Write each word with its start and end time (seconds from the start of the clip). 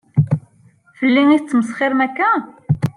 Fell-i 0.97 1.21
i 1.23 1.25
la 1.27 1.37
tettmesxiṛem 1.39 1.99
akka? 2.05 2.31